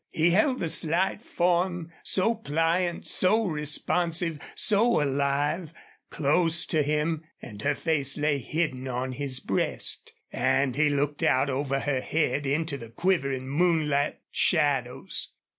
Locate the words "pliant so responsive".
2.33-4.39